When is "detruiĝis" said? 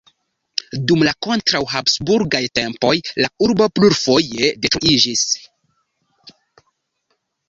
4.63-5.21